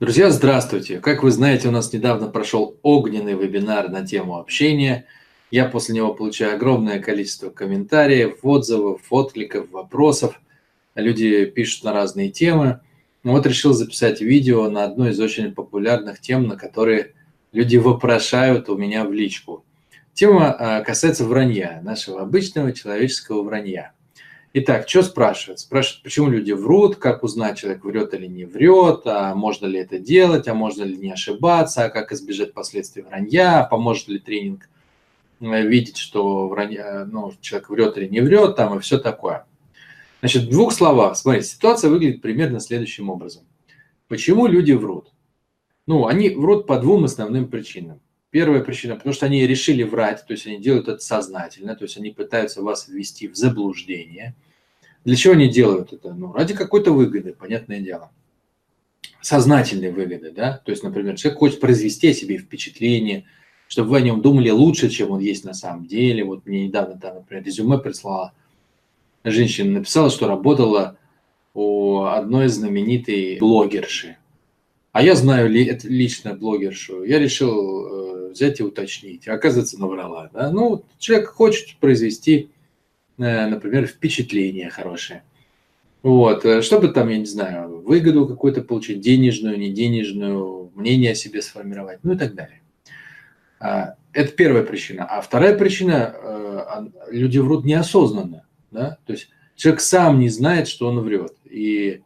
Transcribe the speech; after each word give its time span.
Друзья, 0.00 0.30
здравствуйте! 0.30 0.98
Как 0.98 1.22
вы 1.22 1.30
знаете, 1.30 1.68
у 1.68 1.72
нас 1.72 1.92
недавно 1.92 2.28
прошел 2.28 2.78
огненный 2.80 3.34
вебинар 3.34 3.90
на 3.90 4.06
тему 4.06 4.38
общения. 4.38 5.04
Я 5.50 5.66
после 5.66 5.94
него 5.94 6.14
получаю 6.14 6.54
огромное 6.54 7.00
количество 7.00 7.50
комментариев, 7.50 8.38
отзывов, 8.40 9.02
откликов, 9.10 9.70
вопросов. 9.70 10.40
Люди 10.94 11.44
пишут 11.44 11.84
на 11.84 11.92
разные 11.92 12.30
темы. 12.30 12.80
Вот 13.24 13.44
решил 13.44 13.74
записать 13.74 14.22
видео 14.22 14.70
на 14.70 14.84
одну 14.84 15.06
из 15.06 15.20
очень 15.20 15.52
популярных 15.52 16.18
тем, 16.18 16.48
на 16.48 16.56
которые 16.56 17.12
люди 17.52 17.76
вопрошают 17.76 18.70
у 18.70 18.78
меня 18.78 19.04
в 19.04 19.12
личку. 19.12 19.66
Тема 20.14 20.50
а, 20.50 20.80
касается 20.80 21.26
вранья, 21.26 21.82
нашего 21.84 22.22
обычного 22.22 22.72
человеческого 22.72 23.42
вранья– 23.42 23.92
Итак, 24.52 24.88
что 24.88 25.04
спрашивают? 25.04 25.60
Спрашивают, 25.60 26.02
почему 26.02 26.28
люди 26.28 26.50
врут, 26.50 26.96
как 26.96 27.22
узнать, 27.22 27.58
человек 27.58 27.84
врет 27.84 28.14
или 28.14 28.26
не 28.26 28.46
врет, 28.46 29.02
а 29.04 29.32
можно 29.36 29.66
ли 29.66 29.78
это 29.78 30.00
делать, 30.00 30.48
а 30.48 30.54
можно 30.54 30.82
ли 30.82 30.96
не 30.96 31.12
ошибаться, 31.12 31.84
а 31.84 31.88
как 31.88 32.10
избежать 32.10 32.52
последствий 32.52 33.02
вранья, 33.02 33.62
поможет 33.70 34.08
ли 34.08 34.18
тренинг 34.18 34.68
э, 35.40 35.62
видеть, 35.62 35.98
что 35.98 36.48
вранья, 36.48 37.04
ну, 37.04 37.32
человек 37.40 37.70
врет 37.70 37.96
или 37.96 38.08
не 38.08 38.20
врет, 38.20 38.56
там 38.56 38.76
и 38.76 38.80
все 38.80 38.98
такое. 38.98 39.46
Значит, 40.18 40.42
в 40.42 40.50
двух 40.50 40.72
словах, 40.72 41.16
смотрите, 41.16 41.46
ситуация 41.46 41.88
выглядит 41.88 42.20
примерно 42.20 42.58
следующим 42.58 43.08
образом. 43.08 43.44
Почему 44.08 44.48
люди 44.48 44.72
врут? 44.72 45.12
Ну, 45.86 46.08
они 46.08 46.30
врут 46.30 46.66
по 46.66 46.76
двум 46.80 47.04
основным 47.04 47.46
причинам. 47.46 48.00
Первая 48.30 48.62
причина, 48.62 48.94
потому 48.94 49.12
что 49.12 49.26
они 49.26 49.44
решили 49.46 49.82
врать, 49.82 50.24
то 50.26 50.32
есть 50.32 50.46
они 50.46 50.58
делают 50.58 50.86
это 50.86 51.00
сознательно, 51.00 51.74
то 51.74 51.84
есть 51.84 51.96
они 51.96 52.10
пытаются 52.10 52.62
вас 52.62 52.86
ввести 52.86 53.26
в 53.26 53.34
заблуждение. 53.34 54.36
Для 55.04 55.16
чего 55.16 55.32
они 55.34 55.48
делают 55.48 55.92
это? 55.92 56.14
Ну, 56.14 56.32
ради 56.32 56.54
какой-то 56.54 56.92
выгоды, 56.92 57.32
понятное 57.32 57.80
дело. 57.80 58.12
Сознательной 59.20 59.90
выгоды, 59.90 60.30
да? 60.30 60.62
То 60.64 60.70
есть, 60.70 60.84
например, 60.84 61.16
человек 61.16 61.40
хочет 61.40 61.60
произвести 61.60 62.10
о 62.10 62.14
себе 62.14 62.38
впечатление, 62.38 63.24
чтобы 63.66 63.90
вы 63.90 63.98
о 63.98 64.00
нем 64.00 64.22
думали 64.22 64.50
лучше, 64.50 64.90
чем 64.90 65.10
он 65.10 65.20
есть 65.20 65.44
на 65.44 65.54
самом 65.54 65.86
деле. 65.86 66.24
Вот 66.24 66.46
мне 66.46 66.66
недавно 66.66 66.98
там, 66.98 67.16
например, 67.16 67.44
резюме 67.44 67.78
прислала 67.78 68.32
женщина, 69.24 69.72
написала, 69.72 70.08
что 70.10 70.28
работала 70.28 70.98
у 71.54 72.02
одной 72.02 72.48
знаменитой 72.48 73.38
блогерши. 73.38 74.16
А 74.92 75.02
я 75.02 75.14
знаю 75.14 75.48
ли, 75.48 75.64
это 75.64 75.88
лично 75.88 76.34
блогершу. 76.34 77.04
Я 77.04 77.18
решил 77.18 77.86
э, 77.86 77.99
взять 78.30 78.60
и 78.60 78.62
уточнить. 78.62 79.28
Оказывается, 79.28 79.78
наврала. 79.80 80.30
Да? 80.32 80.50
Ну, 80.50 80.84
человек 80.98 81.28
хочет 81.28 81.76
произвести, 81.78 82.50
э, 83.18 83.46
например, 83.46 83.86
впечатление 83.86 84.70
хорошее. 84.70 85.22
Вот, 86.02 86.46
чтобы 86.64 86.88
там, 86.88 87.10
я 87.10 87.18
не 87.18 87.26
знаю, 87.26 87.82
выгоду 87.82 88.26
какую-то 88.26 88.62
получить, 88.62 89.00
денежную, 89.00 89.58
не 89.58 89.70
денежную, 89.70 90.72
мнение 90.74 91.12
о 91.12 91.14
себе 91.14 91.42
сформировать, 91.42 92.00
ну 92.02 92.14
и 92.14 92.16
так 92.16 92.34
далее. 92.34 92.62
А, 93.60 93.94
это 94.12 94.32
первая 94.32 94.64
причина. 94.64 95.04
А 95.04 95.20
вторая 95.20 95.56
причина, 95.56 96.14
э, 96.16 96.86
люди 97.10 97.38
врут 97.38 97.64
неосознанно. 97.64 98.46
Да? 98.70 98.98
То 99.04 99.12
есть 99.12 99.28
человек 99.54 99.80
сам 99.80 100.18
не 100.18 100.28
знает, 100.28 100.66
что 100.66 100.88
он 100.88 101.00
врет. 101.00 101.34
И, 101.44 102.02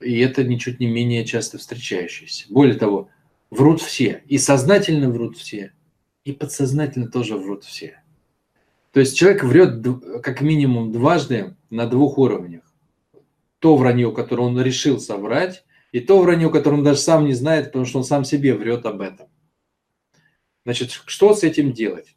и 0.00 0.18
это 0.20 0.44
ничуть 0.44 0.80
не 0.80 0.86
менее 0.86 1.24
часто 1.24 1.58
встречающееся. 1.58 2.46
Более 2.50 2.76
того, 2.76 3.08
врут 3.54 3.80
все. 3.80 4.22
И 4.26 4.38
сознательно 4.38 5.10
врут 5.10 5.36
все, 5.36 5.72
и 6.24 6.32
подсознательно 6.32 7.10
тоже 7.10 7.36
врут 7.36 7.64
все. 7.64 8.02
То 8.92 9.00
есть 9.00 9.16
человек 9.16 9.42
врет 9.42 9.84
как 10.22 10.40
минимум 10.40 10.92
дважды 10.92 11.56
на 11.70 11.86
двух 11.86 12.18
уровнях. 12.18 12.62
То 13.58 13.76
вранье, 13.76 14.12
которое 14.12 14.42
он 14.42 14.60
решил 14.60 15.00
соврать, 15.00 15.64
и 15.90 16.00
то 16.00 16.20
вранье, 16.20 16.50
которое 16.50 16.76
он 16.76 16.84
даже 16.84 17.00
сам 17.00 17.24
не 17.24 17.34
знает, 17.34 17.66
потому 17.66 17.86
что 17.86 17.98
он 17.98 18.04
сам 18.04 18.24
себе 18.24 18.54
врет 18.54 18.84
об 18.86 19.00
этом. 19.00 19.28
Значит, 20.64 20.90
что 20.90 21.34
с 21.34 21.42
этим 21.42 21.72
делать? 21.72 22.14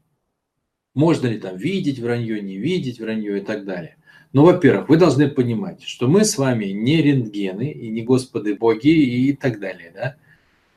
Можно 0.93 1.27
ли 1.27 1.39
там 1.39 1.57
видеть 1.57 1.99
вранье, 1.99 2.41
не 2.41 2.57
видеть 2.57 2.99
вранье 2.99 3.37
и 3.37 3.41
так 3.41 3.65
далее. 3.65 3.97
Ну, 4.33 4.43
во-первых, 4.43 4.89
вы 4.89 4.97
должны 4.97 5.29
понимать, 5.29 5.83
что 5.83 6.07
мы 6.07 6.25
с 6.25 6.37
вами 6.37 6.65
не 6.65 7.01
рентгены 7.01 7.71
и 7.71 7.89
не 7.89 8.01
господы 8.01 8.55
боги 8.55 8.89
и 8.89 9.33
так 9.33 9.59
далее. 9.59 9.91
Да? 9.93 10.15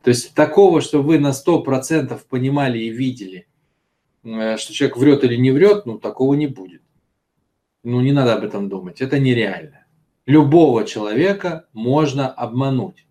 То 0.02 0.10
есть 0.10 0.34
такого, 0.34 0.80
что 0.80 1.02
вы 1.02 1.18
на 1.18 1.30
100% 1.30 2.18
понимали 2.28 2.78
и 2.78 2.90
видели, 2.90 3.46
э, 4.24 4.56
что 4.56 4.72
человек 4.72 4.96
врет 4.96 5.24
или 5.24 5.36
не 5.36 5.50
врет, 5.50 5.86
ну 5.86 5.98
такого 5.98 6.34
не 6.34 6.46
будет. 6.46 6.82
Ну 7.82 8.00
не 8.00 8.12
надо 8.12 8.34
об 8.34 8.44
этом 8.44 8.68
думать, 8.68 9.00
это 9.00 9.18
нереально. 9.18 9.84
Любого 10.26 10.84
человека 10.84 11.66
можно 11.72 12.28
обмануть, 12.28 13.06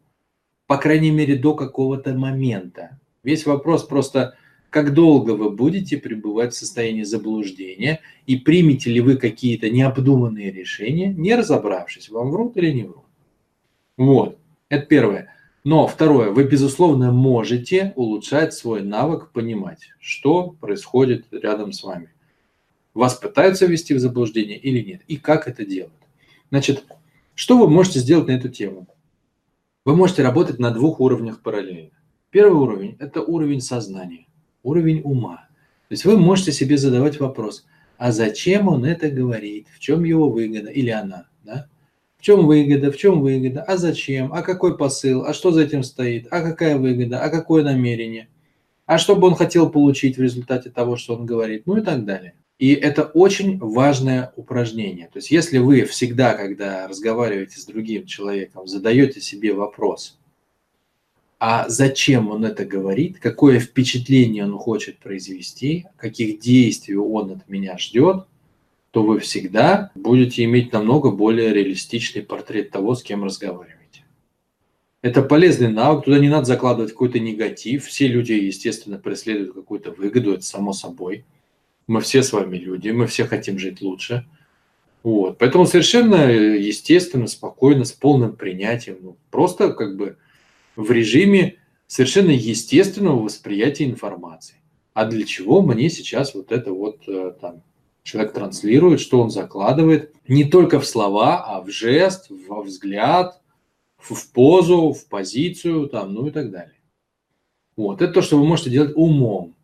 по 0.68 0.78
крайней 0.78 1.12
мере 1.12 1.36
до 1.36 1.54
какого-то 1.54 2.14
момента. 2.14 3.00
Весь 3.24 3.46
вопрос 3.46 3.84
просто, 3.84 4.36
как 4.70 4.94
долго 4.94 5.32
вы 5.32 5.50
будете 5.50 5.98
пребывать 5.98 6.54
в 6.54 6.58
состоянии 6.58 7.04
заблуждения 7.04 8.00
и 8.26 8.38
примете 8.38 8.92
ли 8.92 9.02
вы 9.02 9.18
какие-то 9.18 9.70
необдуманные 9.70 10.52
решения, 10.52 11.14
не 11.14 11.36
разобравшись, 11.36 12.10
вам 12.10 12.32
врут 12.32 12.58
или 12.58 12.72
не 12.72 12.84
врут. 12.84 13.06
Вот, 13.98 14.38
это 14.70 14.86
первое. 14.86 15.34
Но 15.70 15.86
второе, 15.86 16.32
вы, 16.32 16.46
безусловно, 16.46 17.12
можете 17.12 17.94
улучшать 17.96 18.56
свой 18.56 18.82
навык 18.82 19.30
понимать, 19.30 19.92
что 20.00 20.56
происходит 20.60 21.28
рядом 21.30 21.74
с 21.74 21.84
вами. 21.84 22.10
Вас 22.96 23.14
пытаются 23.14 23.68
ввести 23.68 23.94
в 23.94 24.00
заблуждение 24.00 24.58
или 24.58 24.82
нет, 24.82 25.02
и 25.06 25.18
как 25.18 25.48
это 25.48 25.68
делать. 25.68 25.94
Значит, 26.50 26.86
что 27.36 27.60
вы 27.60 27.70
можете 27.70 28.00
сделать 28.00 28.28
на 28.30 28.32
эту 28.32 28.50
тему? 28.50 28.88
Вы 29.86 29.96
можете 29.96 30.24
работать 30.24 30.58
на 30.58 30.72
двух 30.72 31.00
уровнях 31.00 31.40
параллельно. 31.40 31.92
Первый 32.32 32.60
уровень– 32.60 32.98
это 33.00 33.22
уровень 33.22 33.62
сознания, 33.62 34.26
уровень 34.64 35.02
ума. 35.04 35.48
То 35.88 35.94
есть 35.94 36.04
вы 36.04 36.18
можете 36.18 36.52
себе 36.52 36.80
задавать 36.80 37.20
вопрос, 37.20 37.68
а 38.00 38.12
зачем 38.12 38.70
он 38.70 38.86
это 38.86 39.12
говорит, 39.12 39.68
в 39.76 39.78
чем 39.78 40.04
его 40.04 40.32
выгода 40.32 40.72
или 40.72 40.90
она. 40.90 41.28
Да? 41.44 41.68
В 42.20 42.22
чем 42.22 42.48
выгода, 42.48 42.92
в 42.92 42.98
чем 42.98 43.22
выгода, 43.22 43.62
а 43.62 43.78
зачем, 43.78 44.34
а 44.34 44.42
какой 44.42 44.78
посыл, 44.78 45.24
а 45.24 45.34
что 45.34 45.52
за 45.52 45.62
этим 45.62 45.84
стоит, 45.84 46.28
а 46.32 46.42
какая 46.42 46.78
выгода, 46.78 47.22
а 47.24 47.30
какое 47.30 47.64
намерение, 47.64 48.28
а 48.86 48.98
что 48.98 49.16
бы 49.16 49.28
он 49.28 49.36
хотел 49.36 49.70
получить 49.70 50.18
в 50.18 50.22
результате 50.22 50.70
того, 50.70 50.98
что 50.98 51.16
он 51.16 51.26
говорит, 51.26 51.66
ну 51.66 51.78
и 51.78 51.82
так 51.82 52.04
далее. 52.04 52.34
И 52.58 52.74
это 52.74 53.04
очень 53.06 53.58
важное 53.58 54.34
упражнение. 54.36 55.06
То 55.06 55.20
есть 55.20 55.32
если 55.32 55.60
вы 55.60 55.86
всегда, 55.86 56.34
когда 56.34 56.90
разговариваете 56.90 57.58
с 57.58 57.66
другим 57.66 58.06
человеком, 58.06 58.68
задаете 58.68 59.22
себе 59.22 59.54
вопрос, 59.54 60.20
а 61.40 61.70
зачем 61.70 62.30
он 62.30 62.44
это 62.44 62.66
говорит, 62.66 63.20
какое 63.20 63.62
впечатление 63.62 64.44
он 64.44 64.58
хочет 64.58 64.98
произвести, 64.98 65.86
каких 65.96 66.42
действий 66.42 66.98
он 66.98 67.32
от 67.32 67.48
меня 67.48 67.78
ждет– 67.78 68.26
то 68.92 69.04
вы 69.04 69.20
всегда 69.20 69.92
будете 69.96 70.44
иметь 70.46 70.74
намного 70.74 71.12
более 71.12 71.54
реалистичный 71.54 72.24
портрет 72.24 72.72
того, 72.72 72.96
с 72.96 73.04
кем 73.04 73.24
разговариваете. 73.24 74.04
Это 75.02 75.22
полезный 75.22 75.70
навык, 75.70 76.06
туда 76.06 76.20
не 76.20 76.30
надо 76.30 76.46
закладывать 76.46 76.92
какой-то 76.92 77.20
негатив. 77.20 77.86
Все 77.86 78.08
люди, 78.08 78.34
естественно, 78.34 78.98
преследуют 78.98 79.54
какую-то 79.54 79.92
выгоду, 79.92 80.34
это 80.34 80.44
само 80.44 80.74
собой. 80.74 81.26
Мы 81.88 82.02
все 82.02 82.22
с 82.22 82.34
вами 82.34 82.58
люди, 82.58 82.90
мы 82.90 83.08
все 83.08 83.26
хотим 83.26 83.58
жить 83.58 83.82
лучше. 83.82 84.26
Вот. 85.04 85.38
Поэтому 85.38 85.66
совершенно 85.66 86.30
естественно, 86.30 87.28
спокойно, 87.28 87.86
с 87.86 87.92
полным 87.92 88.36
принятием, 88.36 88.98
ну, 89.02 89.18
просто 89.32 89.72
как 89.72 89.96
бы 89.96 90.18
в 90.76 90.92
режиме 90.92 91.56
совершенно 91.88 92.32
естественного 92.32 93.20
восприятия 93.24 93.86
информации. 93.86 94.58
А 94.94 95.06
для 95.06 95.26
чего 95.26 95.62
мне 95.62 95.90
сейчас 95.90 96.34
вот 96.34 96.52
это 96.52 96.74
вот 96.74 97.08
э, 97.08 97.34
там 97.40 97.64
человек 98.04 98.34
транслирует, 98.34 99.00
что 99.00 99.22
он 99.22 99.30
закладывает 99.30 100.14
не 100.28 100.46
только 100.46 100.80
в 100.80 100.86
слова, 100.86 101.44
а 101.46 101.62
в 101.62 101.70
жест, 101.70 102.28
во 102.48 102.62
взгляд, 102.62 103.42
в 103.98 104.32
позу, 104.32 104.94
в 104.94 105.08
позицию, 105.08 105.88
там, 105.88 106.14
ну 106.14 106.28
и 106.28 106.32
так 106.32 106.52
далее. 106.52 106.76
Вот, 107.76 108.02
это 108.02 108.14
то, 108.14 108.22
что 108.22 108.38
вы 108.38 108.46
можете 108.46 108.70
делать 108.70 108.94
умом. 108.96 109.56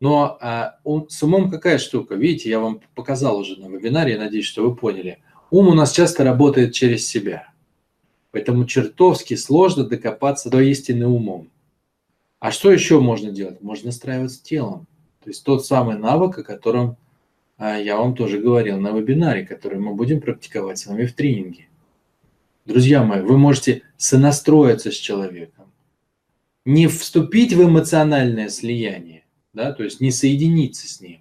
Но 0.00 0.38
а, 0.40 0.78
ум, 0.84 1.08
с 1.08 1.22
умом 1.22 1.50
какая 1.50 1.78
штука? 1.78 2.14
Видите, 2.14 2.50
я 2.50 2.60
вам 2.60 2.80
показал 2.94 3.38
уже 3.38 3.58
на 3.60 3.66
вебинаре, 3.66 4.12
я 4.12 4.18
надеюсь, 4.18 4.46
что 4.46 4.62
вы 4.62 4.76
поняли. 4.76 5.18
Ум 5.50 5.68
у 5.68 5.74
нас 5.74 5.92
часто 5.92 6.24
работает 6.24 6.74
через 6.74 7.06
себя. 7.06 7.52
Поэтому 8.30 8.66
чертовски 8.66 9.34
сложно 9.34 9.84
докопаться 9.84 10.50
до 10.50 10.60
истины 10.60 11.06
умом. 11.06 11.50
А 12.38 12.52
что 12.52 12.70
еще 12.70 13.00
можно 13.00 13.32
делать? 13.32 13.60
Можно 13.60 13.86
настраивать 13.86 14.32
с 14.32 14.40
телом. 14.40 14.86
То 15.24 15.30
есть 15.30 15.42
тот 15.44 15.66
самый 15.66 15.98
навык, 15.98 16.38
о 16.38 16.44
котором 16.44 16.96
я 17.58 17.96
вам 17.96 18.14
тоже 18.14 18.38
говорил 18.38 18.78
на 18.78 18.92
вебинаре, 18.92 19.44
который 19.44 19.78
мы 19.78 19.94
будем 19.94 20.20
практиковать 20.20 20.78
с 20.78 20.86
вами 20.86 21.06
в 21.06 21.12
тренинге. 21.12 21.68
Друзья 22.64 23.02
мои, 23.02 23.22
вы 23.22 23.38
можете 23.38 23.82
сонастроиться 23.96 24.92
с 24.92 24.94
человеком, 24.94 25.72
не 26.64 26.86
вступить 26.86 27.54
в 27.54 27.62
эмоциональное 27.64 28.48
слияние, 28.48 29.24
да, 29.54 29.72
то 29.72 29.84
есть 29.84 30.00
не 30.00 30.10
соединиться 30.10 30.86
с 30.86 31.00
ним, 31.00 31.20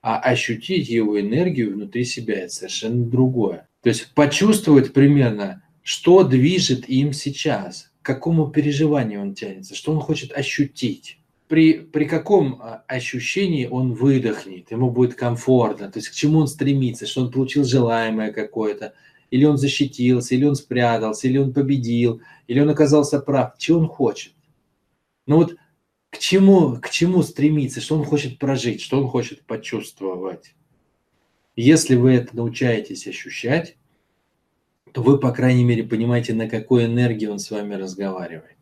а 0.00 0.18
ощутить 0.20 0.88
его 0.88 1.20
энергию 1.20 1.74
внутри 1.74 2.04
себя, 2.04 2.40
это 2.40 2.54
совершенно 2.54 3.04
другое. 3.04 3.68
То 3.82 3.88
есть 3.88 4.14
почувствовать 4.14 4.92
примерно, 4.92 5.62
что 5.82 6.22
движет 6.22 6.88
им 6.88 7.12
сейчас, 7.12 7.90
к 8.00 8.06
какому 8.06 8.48
переживанию 8.48 9.20
он 9.20 9.34
тянется, 9.34 9.74
что 9.74 9.92
он 9.92 10.00
хочет 10.00 10.32
ощутить. 10.32 11.18
При, 11.50 11.80
при 11.80 12.04
каком 12.04 12.62
а, 12.62 12.84
ощущении 12.86 13.66
он 13.66 13.92
выдохнет, 13.94 14.70
ему 14.70 14.88
будет 14.88 15.16
комфортно, 15.16 15.90
то 15.90 15.98
есть 15.98 16.08
к 16.08 16.14
чему 16.14 16.38
он 16.38 16.46
стремится, 16.46 17.08
что 17.08 17.22
он 17.22 17.32
получил 17.32 17.64
желаемое 17.64 18.30
какое-то, 18.30 18.94
или 19.32 19.44
он 19.44 19.58
защитился, 19.58 20.36
или 20.36 20.44
он 20.44 20.54
спрятался, 20.54 21.26
или 21.26 21.38
он 21.38 21.52
победил, 21.52 22.22
или 22.46 22.60
он 22.60 22.68
оказался 22.68 23.18
прав, 23.18 23.58
чего 23.58 23.80
он 23.80 23.88
хочет. 23.88 24.32
Ну 25.26 25.38
вот 25.38 25.56
к 26.10 26.18
чему, 26.18 26.76
к 26.76 26.88
чему 26.88 27.24
стремиться, 27.24 27.80
что 27.80 27.98
он 27.98 28.04
хочет 28.04 28.38
прожить, 28.38 28.80
что 28.80 29.00
он 29.00 29.08
хочет 29.08 29.42
почувствовать. 29.42 30.54
Если 31.56 31.96
вы 31.96 32.12
это 32.12 32.36
научаетесь 32.36 33.08
ощущать, 33.08 33.76
то 34.92 35.02
вы, 35.02 35.18
по 35.18 35.32
крайней 35.32 35.64
мере, 35.64 35.82
понимаете, 35.82 36.32
на 36.32 36.48
какой 36.48 36.84
энергии 36.84 37.26
он 37.26 37.40
с 37.40 37.50
вами 37.50 37.74
разговаривает. 37.74 38.56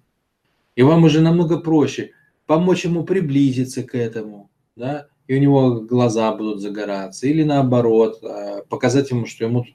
И 0.74 0.82
вам 0.82 1.04
уже 1.04 1.20
намного 1.20 1.58
проще 1.58 2.12
помочь 2.48 2.84
ему 2.84 3.04
приблизиться 3.04 3.84
к 3.84 3.94
этому, 3.94 4.50
да, 4.74 5.08
и 5.26 5.36
у 5.36 5.38
него 5.38 5.82
глаза 5.82 6.34
будут 6.34 6.60
загораться, 6.62 7.26
или 7.28 7.42
наоборот, 7.42 8.20
а, 8.24 8.62
показать 8.62 9.10
ему, 9.10 9.26
что 9.26 9.44
ему 9.44 9.64
тут 9.64 9.74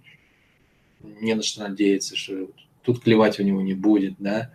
не 1.22 1.36
на 1.36 1.44
что 1.44 1.62
надеяться, 1.62 2.18
что 2.18 2.50
тут 2.82 3.02
клевать 3.04 3.40
у 3.40 3.44
него 3.44 3.62
не 3.62 3.76
будет, 3.76 4.16
да, 4.18 4.52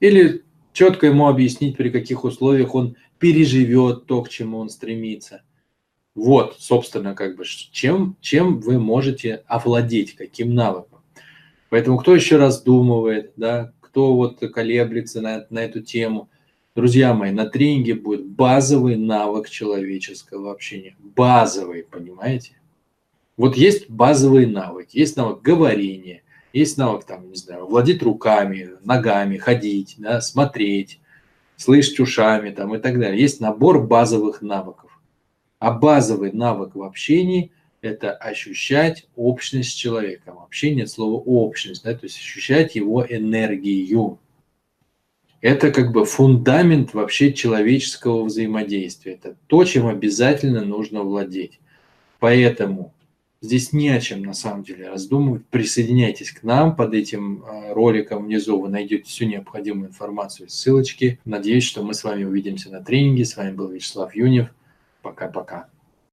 или 0.00 0.42
четко 0.72 1.06
ему 1.06 1.28
объяснить, 1.28 1.76
при 1.76 1.90
каких 1.90 2.24
условиях 2.24 2.74
он 2.74 2.96
переживет 3.20 4.06
то, 4.06 4.22
к 4.22 4.28
чему 4.28 4.58
он 4.58 4.68
стремится. 4.68 5.42
Вот, 6.16 6.56
собственно, 6.58 7.14
как 7.14 7.36
бы, 7.36 7.44
чем, 7.46 8.16
чем 8.20 8.58
вы 8.58 8.80
можете 8.80 9.44
овладеть, 9.46 10.16
каким 10.16 10.52
навыком. 10.52 10.98
Поэтому 11.70 11.96
кто 11.98 12.12
еще 12.12 12.36
раздумывает, 12.38 13.32
да, 13.36 13.72
кто 13.80 14.14
вот 14.16 14.40
колеблется 14.40 15.20
на, 15.20 15.46
на 15.48 15.60
эту 15.60 15.80
тему, 15.80 16.28
друзья 16.74 17.14
мои, 17.14 17.30
на 17.30 17.46
тренинге 17.46 17.94
будет 17.94 18.26
базовый 18.26 18.96
навык 18.96 19.48
человеческого 19.48 20.52
общения. 20.52 20.96
Базовый, 20.98 21.84
понимаете? 21.84 22.56
Вот 23.36 23.56
есть 23.56 23.88
базовый 23.88 24.46
навык, 24.46 24.90
есть 24.90 25.16
навык 25.16 25.42
говорения, 25.42 26.22
есть 26.52 26.76
навык, 26.76 27.04
там, 27.04 27.30
не 27.30 27.36
знаю, 27.36 27.66
владеть 27.66 28.02
руками, 28.02 28.70
ногами, 28.84 29.38
ходить, 29.38 29.94
да, 29.98 30.20
смотреть, 30.20 31.00
слышать 31.56 31.98
ушами 32.00 32.50
там, 32.50 32.74
и 32.74 32.78
так 32.78 32.98
далее. 32.98 33.20
Есть 33.20 33.40
набор 33.40 33.86
базовых 33.86 34.42
навыков. 34.42 34.90
А 35.58 35.70
базовый 35.70 36.32
навык 36.32 36.74
в 36.74 36.82
общении– 36.82 37.52
это 37.80 38.12
ощущать 38.12 39.06
общность 39.16 39.70
с 39.70 39.74
человеком. 39.74 40.38
Общение– 40.38 40.84
это 40.84 40.92
слово 40.92 41.22
общность, 41.22 41.84
да, 41.84 41.94
то 41.94 42.04
есть 42.04 42.18
ощущать 42.18 42.74
его 42.74 43.04
энергию. 43.08 44.18
Это 45.42 45.72
как 45.72 45.90
бы 45.90 46.04
фундамент 46.04 46.94
вообще 46.94 47.32
человеческого 47.32 48.22
взаимодействия. 48.22 49.14
Это 49.14 49.36
то, 49.48 49.64
чем 49.64 49.88
обязательно 49.88 50.64
нужно 50.64 51.02
владеть. 51.02 51.58
Поэтому 52.20 52.94
здесь 53.40 53.72
не 53.72 53.88
о 53.88 54.00
чем 54.00 54.22
на 54.22 54.34
самом 54.34 54.62
деле 54.62 54.88
раздумывать. 54.88 55.44
Присоединяйтесь 55.46 56.30
к 56.30 56.44
нам 56.44 56.76
под 56.76 56.94
этим 56.94 57.44
а, 57.44 57.74
роликом 57.74 58.26
внизу. 58.26 58.60
Вы 58.60 58.68
найдете 58.68 59.02
всю 59.02 59.24
необходимую 59.24 59.88
информацию, 59.88 60.48
ссылочки. 60.48 61.18
Надеюсь, 61.24 61.64
что 61.64 61.82
мы 61.82 61.94
с 61.94 62.04
вами 62.04 62.22
увидимся 62.22 62.70
на 62.70 62.80
тренинге. 62.80 63.24
С 63.24 63.36
вами 63.36 63.50
был 63.50 63.68
Вячеслав 63.68 64.14
Юнев. 64.14 64.48
Пока-пока. 65.02 65.71